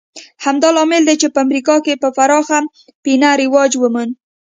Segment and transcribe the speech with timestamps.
[0.45, 2.59] همدا لامل دی چې په امریکا کې په پراخه
[3.03, 4.13] پینه رواج وموند